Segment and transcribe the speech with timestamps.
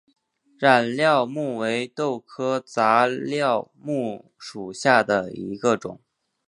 [0.57, 6.01] 染料木为豆科染料木属下的一个种。